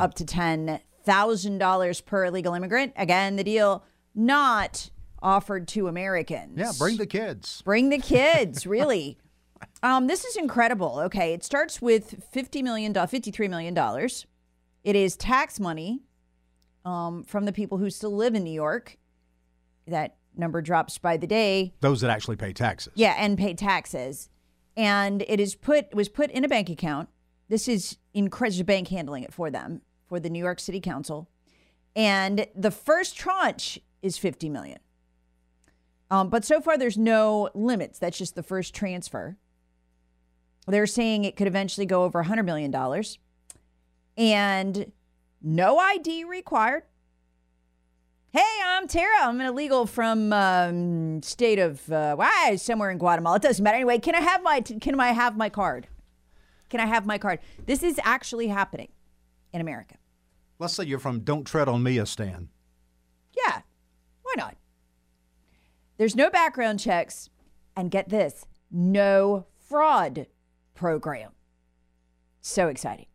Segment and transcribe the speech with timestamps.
[0.00, 2.92] Up to $10,000 per illegal immigrant.
[2.96, 3.84] Again, the deal
[4.14, 4.90] not
[5.22, 6.58] offered to Americans.
[6.58, 7.62] Yeah, bring the kids.
[7.62, 9.18] Bring the kids, really.
[9.82, 10.98] Um, this is incredible.
[11.04, 14.08] Okay, it starts with $50 million, $53 million.
[14.84, 16.02] It is tax money
[16.84, 18.96] um, from the people who still live in New York.
[19.86, 21.74] That number drops by the day.
[21.80, 22.92] Those that actually pay taxes.
[22.94, 24.28] Yeah, and pay taxes.
[24.76, 27.08] And it is put was put in a bank account.
[27.48, 31.30] This is incredible bank handling it for them for the New York City Council.
[31.96, 34.80] And the first tranche is 50 million.
[36.10, 38.00] Um, but so far there's no limits.
[38.00, 39.36] That's just the first transfer.
[40.66, 43.18] They're saying it could eventually go over 100 million dollars.
[44.16, 44.90] And
[45.40, 46.82] no ID required.
[48.32, 49.22] Hey, I'm Tara.
[49.22, 53.36] I'm an illegal from um, state of uh, why somewhere in Guatemala.
[53.36, 53.76] It doesn't matter.
[53.76, 55.86] Anyway, can I have my can I have my card?
[56.68, 57.38] Can I have my card?
[57.66, 58.88] This is actually happening
[59.52, 59.96] in America.
[60.60, 62.50] Let's say you're from Don't Tread on Me, Stan.
[63.34, 63.62] Yeah,
[64.22, 64.56] why not?
[65.96, 67.30] There's no background checks,
[67.74, 70.26] and get this, no fraud
[70.74, 71.30] program.
[72.42, 73.06] So exciting.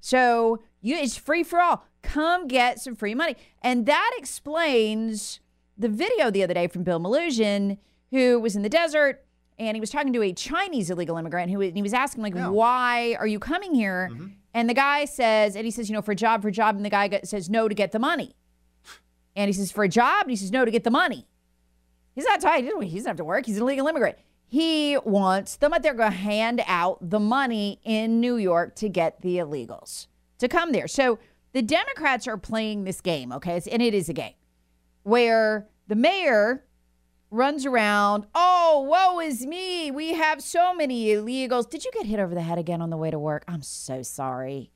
[0.00, 1.84] So you, it's free for all.
[2.02, 5.40] Come get some free money, and that explains
[5.76, 7.76] the video the other day from Bill Melugin,
[8.10, 9.24] who was in the desert
[9.58, 12.34] and he was talking to a Chinese illegal immigrant who and he was asking like,
[12.34, 12.48] Yeah.
[12.48, 14.26] "Why are you coming here?" Mm-hmm.
[14.54, 16.76] And the guy says, and he says, "You know, for a job, for a job,"
[16.76, 18.34] and the guy says, "No, to get the money."
[19.36, 21.28] And he says, "For a job," and he says, "No, to get the money."
[22.14, 22.64] He's not tired.
[22.64, 23.46] He doesn't have to work.
[23.46, 24.18] He's an illegal immigrant.
[24.46, 28.88] He wants them, but they're going to hand out the money in New York to
[28.88, 30.06] get the illegals
[30.38, 30.88] to come there.
[30.88, 31.18] So
[31.52, 33.60] the Democrats are playing this game, okay?
[33.70, 34.32] And it is a game
[35.02, 36.64] where the mayor
[37.30, 39.90] runs around, oh, woe is me.
[39.90, 41.68] We have so many illegals.
[41.68, 43.44] Did you get hit over the head again on the way to work?
[43.46, 44.70] I'm so sorry.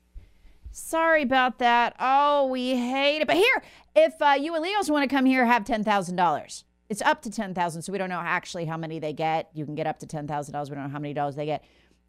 [0.71, 1.95] Sorry about that.
[1.99, 3.27] Oh, we hate it.
[3.27, 3.63] But here,
[3.95, 6.63] if uh, you illegals want to come here, have ten thousand dollars.
[6.89, 9.49] It's up to ten thousand, so we don't know actually how many they get.
[9.53, 10.69] You can get up to ten thousand dollars.
[10.69, 11.63] We don't know how many dollars they get.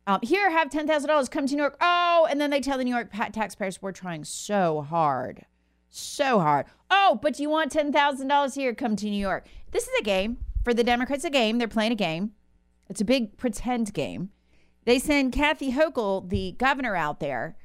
[0.06, 1.28] Um, here, have ten thousand dollars.
[1.28, 1.76] Come to New York.
[1.80, 5.44] Oh, and then they tell the New York taxpayers we're trying so hard,
[5.90, 6.66] so hard.
[6.90, 8.74] Oh, but you want ten thousand dollars here?
[8.74, 9.46] Come to New York.
[9.74, 11.24] This is a game for the Democrats.
[11.24, 11.58] A game.
[11.58, 12.30] They're playing a game.
[12.88, 14.30] It's a big pretend game.
[14.84, 17.56] They send Kathy Hochul, the governor, out there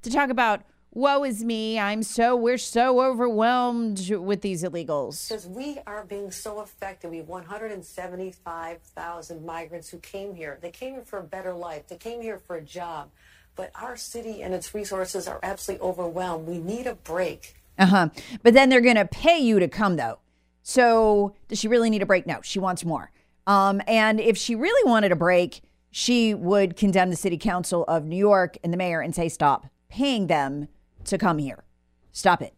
[0.00, 0.62] to talk about
[0.92, 1.78] woe is me.
[1.78, 5.28] I'm so we're so overwhelmed with these illegals.
[5.28, 7.10] Because we are being so affected.
[7.10, 10.58] We have 175,000 migrants who came here.
[10.62, 11.88] They came here for a better life.
[11.88, 13.10] They came here for a job.
[13.56, 16.46] But our city and its resources are absolutely overwhelmed.
[16.46, 17.56] We need a break.
[17.78, 18.08] Uh huh.
[18.42, 20.20] But then they're going to pay you to come, though.
[20.68, 22.26] So does she really need a break?
[22.26, 23.10] No, she wants more.
[23.46, 28.04] Um, and if she really wanted a break, she would condemn the city council of
[28.04, 30.68] New York and the mayor and say, stop paying them
[31.04, 31.64] to come here.
[32.12, 32.52] Stop it.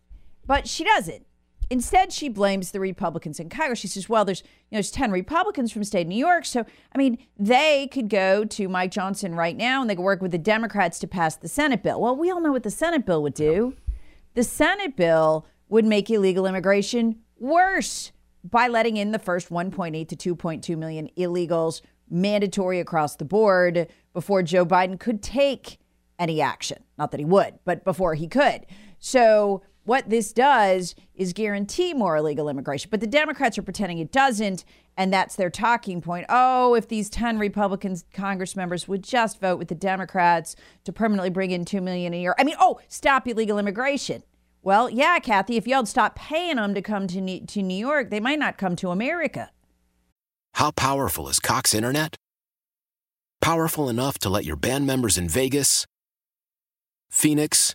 [0.44, 1.24] But she doesn't.
[1.70, 3.78] Instead, she blames the Republicans in Congress.
[3.78, 6.46] She says, well, there's, you know, there's 10 Republicans from state of New York.
[6.46, 10.20] So, I mean, they could go to Mike Johnson right now and they could work
[10.20, 12.00] with the Democrats to pass the Senate bill.
[12.00, 13.76] Well, we all know what the Senate bill would do.
[14.34, 18.12] The Senate bill would make illegal immigration worse
[18.44, 24.42] by letting in the first 1.8 to 2.2 million illegals mandatory across the board before
[24.42, 25.78] Joe Biden could take
[26.18, 26.84] any action.
[26.98, 28.66] Not that he would, but before he could.
[28.98, 32.90] So, what this does is guarantee more illegal immigration.
[32.90, 34.64] But the Democrats are pretending it doesn't.
[34.96, 36.26] And that's their talking point.
[36.28, 40.54] Oh, if these 10 Republican Congress members would just vote with the Democrats
[40.84, 42.34] to permanently bring in 2 million a year.
[42.38, 44.22] I mean, oh, stop illegal immigration.
[44.62, 48.10] Well, yeah, Kathy, if y'all'd stop paying them to come to New, to New York,
[48.10, 49.50] they might not come to America.
[50.54, 52.16] How powerful is Cox Internet?
[53.40, 55.86] Powerful enough to let your band members in Vegas,
[57.08, 57.74] Phoenix,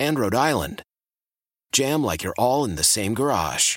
[0.00, 0.82] and Rhode Island.
[1.70, 3.76] Jam like you're all in the same garage.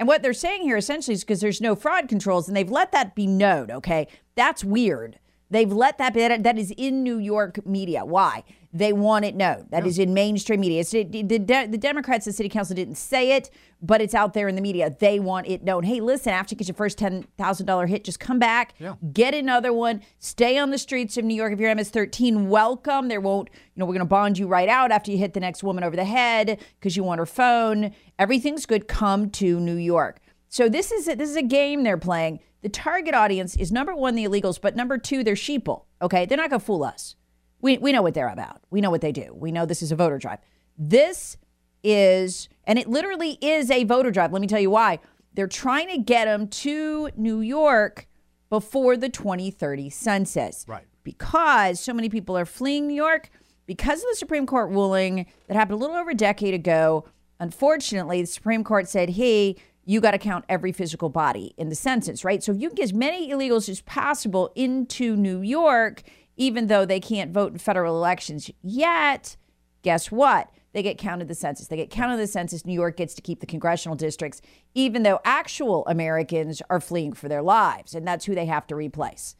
[0.00, 2.90] And what they're saying here essentially is because there's no fraud controls and they've let
[2.92, 4.08] that be known, okay?
[4.34, 5.18] That's weird.
[5.50, 8.06] They've let that be, that is in New York media.
[8.06, 8.44] Why?
[8.72, 9.66] They want it known.
[9.70, 9.86] That oh.
[9.86, 10.80] is in mainstream media.
[10.80, 13.50] It's, the, the, the Democrats, the city council didn't say it,
[13.82, 14.94] but it's out there in the media.
[14.96, 15.82] They want it known.
[15.82, 18.94] Hey, listen, after you get your first $10,000 hit, just come back, Yeah.
[19.12, 21.52] get another one, stay on the streets of New York.
[21.52, 23.08] If you're MS 13, welcome.
[23.08, 25.40] There won't, you know, we're going to bond you right out after you hit the
[25.40, 27.92] next woman over the head because you want her phone.
[28.20, 28.86] Everything's good.
[28.86, 30.20] Come to New York.
[30.48, 32.40] So this is a, this is a game they're playing.
[32.62, 35.84] The target audience is number one, the illegals, but number two, they're sheeple.
[36.02, 37.16] Okay, they're not gonna fool us.
[37.60, 38.62] We we know what they're about.
[38.70, 39.32] We know what they do.
[39.34, 40.38] We know this is a voter drive.
[40.78, 41.36] This
[41.82, 44.32] is, and it literally is a voter drive.
[44.32, 44.98] Let me tell you why.
[45.34, 48.06] They're trying to get them to New York
[48.48, 50.64] before the 2030 census.
[50.68, 50.84] Right.
[51.04, 53.30] Because so many people are fleeing New York
[53.66, 57.04] because of the Supreme Court ruling that happened a little over a decade ago.
[57.38, 61.74] Unfortunately, the Supreme Court said, hey, you got to count every physical body in the
[61.74, 62.42] census, right?
[62.42, 66.02] So if you can get as many illegals as possible into New York,
[66.40, 69.36] even though they can't vote in federal elections yet,
[69.82, 70.50] guess what?
[70.72, 71.66] They get counted the census.
[71.66, 72.64] They get counted the census.
[72.64, 74.40] New York gets to keep the congressional districts,
[74.74, 78.74] even though actual Americans are fleeing for their lives, and that's who they have to
[78.74, 79.36] replace.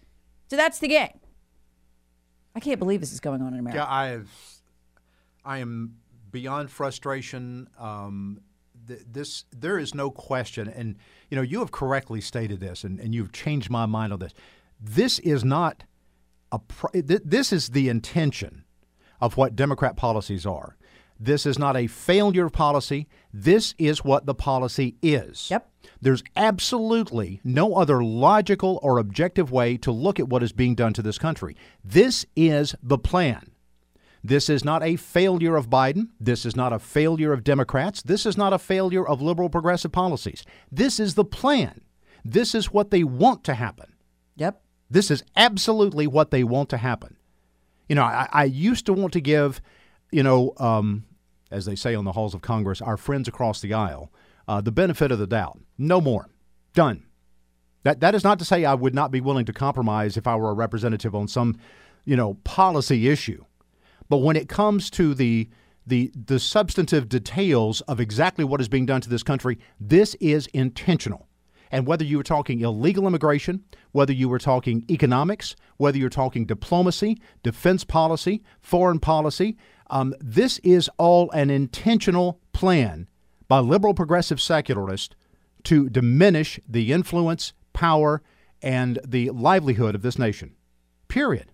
[0.48, 1.18] So that's the game.
[2.54, 3.78] I can't believe this is going on in America.
[3.78, 4.30] Yeah, I've,
[5.42, 5.96] I am
[6.30, 7.70] beyond frustration.
[7.78, 8.42] Um,
[8.86, 10.98] th- this there is no question, and
[11.30, 14.34] you know you have correctly stated this, and, and you've changed my mind on this.
[14.78, 15.84] This is not
[16.52, 16.60] a.
[16.92, 18.64] This is the intention
[19.20, 20.76] of what Democrat policies are.
[21.22, 23.06] This is not a failure of policy.
[23.32, 25.50] This is what the policy is.
[25.50, 25.68] Yep.
[26.00, 30.94] There's absolutely no other logical or objective way to look at what is being done
[30.94, 31.56] to this country.
[31.84, 33.50] This is the plan.
[34.24, 36.08] This is not a failure of Biden.
[36.18, 38.02] This is not a failure of Democrats.
[38.02, 40.44] This is not a failure of liberal progressive policies.
[40.72, 41.82] This is the plan.
[42.24, 43.94] This is what they want to happen.
[44.36, 44.62] Yep.
[44.90, 47.16] This is absolutely what they want to happen.
[47.88, 49.60] You know, I, I used to want to give,
[50.10, 51.04] you know, um,
[51.50, 54.12] as they say on the halls of Congress, our friends across the aisle,
[54.48, 55.58] uh, the benefit of the doubt.
[55.78, 56.28] No more.
[56.74, 57.04] Done.
[57.82, 60.36] That that is not to say I would not be willing to compromise if I
[60.36, 61.56] were a representative on some,
[62.04, 63.44] you know, policy issue.
[64.08, 65.48] But when it comes to the
[65.86, 70.46] the the substantive details of exactly what is being done to this country, this is
[70.48, 71.26] intentional.
[71.70, 76.44] And whether you were talking illegal immigration, whether you were talking economics, whether you're talking
[76.44, 79.56] diplomacy, defense policy, foreign policy,
[79.88, 83.08] um, this is all an intentional plan
[83.48, 85.14] by liberal progressive secularists
[85.64, 88.22] to diminish the influence, power,
[88.62, 90.54] and the livelihood of this nation.
[91.08, 91.52] Period.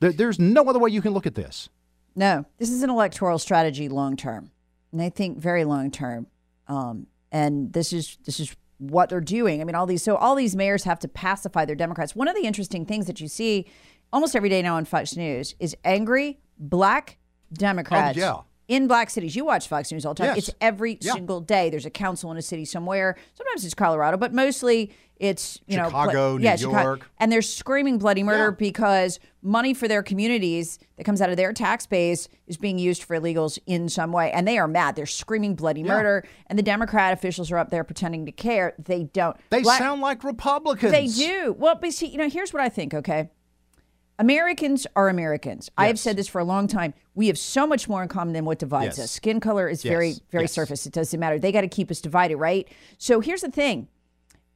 [0.00, 1.68] There's no other way you can look at this.
[2.14, 4.50] No, this is an electoral strategy long term,
[4.92, 6.26] and I think very long term.
[6.66, 9.60] Um, and this is this is what they're doing.
[9.60, 12.16] I mean, all these so all these mayors have to pacify their Democrats.
[12.16, 13.66] One of the interesting things that you see
[14.12, 18.18] almost every day now on Fox News is angry black oh, Democrats.
[18.18, 18.36] Oh, yeah.
[18.68, 20.36] In black cities, you watch Fox News all the time.
[20.36, 20.48] Yes.
[20.48, 21.14] It's every Yeah.
[21.14, 21.70] single day.
[21.70, 23.16] There's a council in a city somewhere.
[23.34, 27.10] Sometimes it's Colorado, but mostly it's you know Chicago, New yeah, York.
[27.18, 28.56] and they're screaming bloody murder Yeah.
[28.56, 33.02] because money for their communities that comes out of their tax base is being used
[33.02, 34.30] for illegals in some way.
[34.32, 34.94] And they are mad.
[34.96, 36.24] They're screaming bloody murder.
[36.48, 38.74] And the Democrat officials are up there pretending to care.
[38.78, 39.36] They don't.
[39.50, 40.92] They Black- sound like Republicans.
[40.92, 41.56] They do.
[41.58, 43.30] Well, but see, you know, here's what I think, okay?
[44.18, 45.70] Americans are Americans.
[45.78, 46.94] I have said this for a long time.
[47.14, 49.04] We have so much more in common than what divides Yes.
[49.04, 49.10] us.
[49.12, 50.20] Skin color is very, Yes.
[50.30, 50.52] very Yes.
[50.52, 50.86] surface.
[50.86, 51.38] It doesn't matter.
[51.38, 52.66] They got to keep us divided, right?
[52.98, 53.88] So here's the thing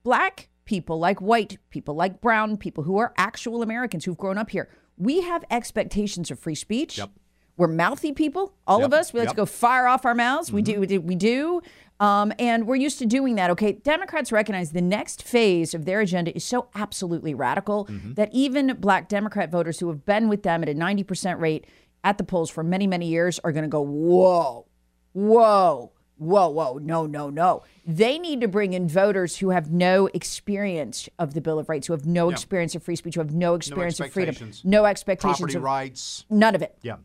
[0.02, 4.50] black people, like white people, like brown people who are actual Americans who've grown up
[4.50, 6.98] here, we have expectations of free speech.
[6.98, 7.10] Yep.
[7.56, 9.12] We're mouthy people, all of us.
[9.12, 9.34] We like Yep.
[9.34, 10.50] to go fire off our mouths.
[10.50, 10.72] We mm-hmm.
[10.72, 10.80] do.
[10.80, 11.00] We do.
[11.00, 11.62] We do.
[12.02, 13.48] Um, and we're used to doing that.
[13.50, 18.74] Okay, Democrats recognize the next phase of their agenda is so absolutely radical that even
[18.80, 21.64] black Democrat voters who have been with them at a 90% rate
[22.02, 24.66] at the polls for many, many years are going to go, whoa,
[25.12, 27.62] whoa, whoa, whoa, no, no, no.
[27.86, 31.86] They need to bring in voters who have no experience of the Bill of Rights,
[31.86, 35.38] who have no experience of free speech, who have no experience of freedom, no expectations
[35.38, 36.24] Property of rights.
[36.28, 36.76] none of it.
[36.82, 36.96] Yeah.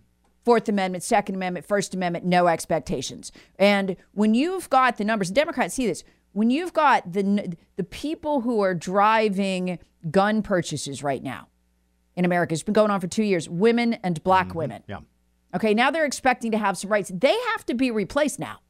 [0.47, 3.33] Fourth Amendment, Second Amendment, First Amendment, no expectations.
[3.59, 6.05] And when you've got the numbers, Democrats see this.
[6.31, 9.77] When you've got the the people who are driving
[10.09, 11.49] gun purchases right now
[12.15, 13.49] in America, it's been going on for two years.
[13.49, 14.57] Women and black mm-hmm.
[14.57, 14.83] women.
[14.87, 14.99] Yeah.
[15.53, 17.11] Okay, now they're expecting to have some rights.
[17.13, 18.61] They have to be replaced now.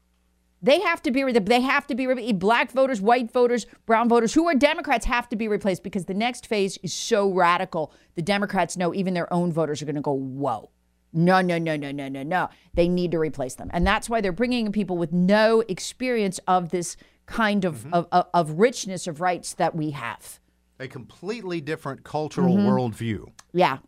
[0.60, 1.30] They have to be.
[1.30, 2.32] They have to be.
[2.32, 6.14] Black voters, white voters, brown voters, who are Democrats, have to be replaced because the
[6.14, 7.92] next phase is so radical.
[8.16, 10.70] The Democrats know even their own voters are going to go, "Whoa,
[11.12, 14.20] no, no, no, no, no, no, no." They need to replace them, and that's why
[14.20, 16.96] they're bringing in people with no experience of this
[17.26, 20.40] kind of of, of, of richness of rights that we have.
[20.80, 22.68] A completely different cultural Mm-hmm.
[22.68, 23.30] worldview.
[23.52, 23.78] Yeah,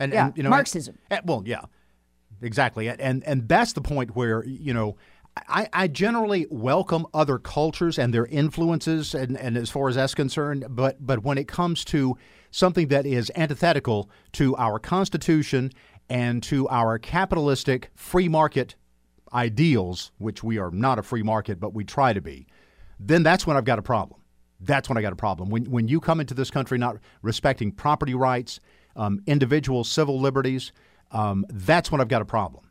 [0.00, 0.98] And, Yeah, and you know Marxism.
[1.10, 1.62] and- well, yeah,
[2.42, 2.88] exactly.
[2.88, 4.96] And, and and that's the point where you know
[5.48, 10.14] I, I generally welcome other cultures and their influences, and, and as far as that's
[10.14, 12.16] concerned, but but when it comes to
[12.50, 15.70] something that is antithetical to our Constitution
[16.08, 18.74] and to our capitalistic free market
[19.32, 22.46] ideals, which we are not a free market, but we try to be,
[22.98, 24.20] then that's when I've got a problem.
[24.60, 25.50] That's when I got a problem.
[25.50, 28.58] When when you come into this country not respecting property rights,
[28.96, 30.72] um, individual civil liberties,
[31.12, 32.64] um, that's when I've got a problem.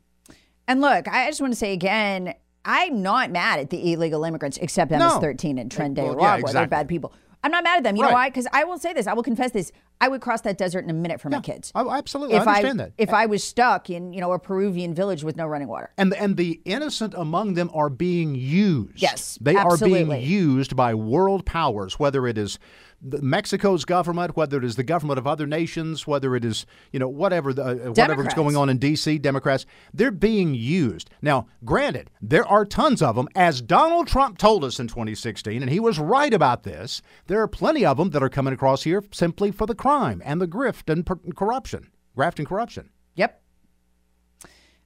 [0.67, 2.33] And look, I just want to say again,
[2.65, 6.39] I'm not mad at the illegal immigrants, except MS-13 and Trent Well, Day yeah, They're
[6.39, 6.67] exactly.
[6.67, 7.13] bad people.
[7.41, 7.95] I'm not mad at them.
[7.95, 8.13] You know Right.
[8.13, 8.29] why?
[8.29, 9.07] Because I will say this.
[9.07, 9.71] I will confess this.
[9.99, 11.71] I would cross that desert in a minute for my kids.
[11.73, 12.91] I, absolutely, if I understand that.
[12.97, 15.91] If I was stuck in, you know, a Peruvian village with no running water.
[15.97, 19.01] and and the innocent among them are being used.
[19.01, 22.59] Yes, they are being used by world powers, whether it is
[23.01, 27.07] Mexico's government, whether it is the government of other nations, whether it is you know
[27.07, 29.19] whatever the, uh, whatever's going on in D.C.
[29.19, 31.09] Democrats, they're being used.
[31.21, 35.71] Now, granted, there are tons of them, as Donald Trump told us in 2016, and
[35.71, 37.01] he was right about this.
[37.27, 40.41] There are plenty of them that are coming across here simply for the crime and
[40.41, 42.89] the grift and per- corruption, graft and corruption.
[43.15, 43.41] Yep.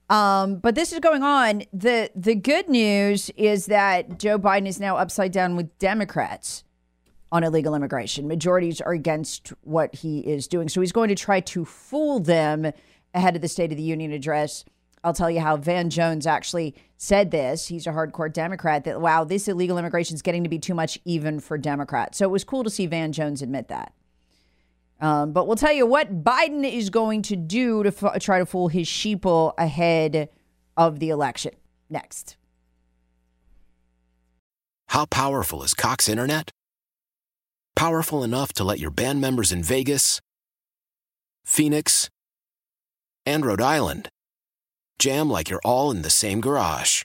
[0.09, 1.63] Um, but this is going on.
[1.71, 6.63] the The good news is that Joe Biden is now upside down with Democrats
[7.31, 8.27] on illegal immigration.
[8.27, 12.71] Majorities are against what he is doing, so he's going to try to fool them
[13.13, 14.65] ahead of the State of the Union address.
[15.03, 17.67] I'll tell you how Van Jones actually said this.
[17.67, 18.83] He's a hardcore Democrat.
[18.83, 22.17] That wow, this illegal immigration is getting to be too much even for Democrats.
[22.17, 23.93] So it was cool to see Van Jones admit that.
[25.01, 28.45] Um, but we'll tell you what Biden is going to do to f- try to
[28.45, 30.29] fool his sheeple ahead
[30.77, 31.53] of the election.
[31.89, 32.37] Next.
[34.89, 36.51] How powerful is Cox Internet?
[37.75, 40.19] Powerful enough to let your band members in Vegas,
[41.45, 42.09] Phoenix,
[43.25, 44.09] and Rhode Island
[44.99, 47.03] jam like you're all in the same garage.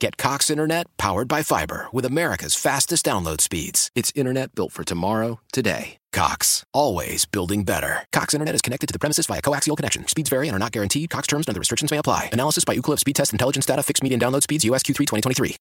[0.00, 3.90] Get Cox Internet powered by fiber with America's fastest download speeds.
[3.96, 5.96] It's internet built for tomorrow, today.
[6.12, 8.04] Cox, always building better.
[8.12, 10.06] Cox Internet is connected to the premises via coaxial connection.
[10.06, 11.10] Speeds vary and are not guaranteed.
[11.10, 12.30] Cox terms and other restrictions may apply.
[12.32, 13.82] Analysis by Ookla of Speed Test Intelligence Data.
[13.82, 14.64] Fixed median download speeds.
[14.64, 15.56] USQ3 2023.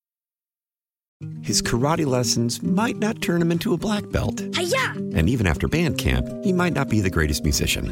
[1.41, 4.39] His karate lessons might not turn him into a black belt.
[4.39, 7.91] And even after band camp, he might not be the greatest musician.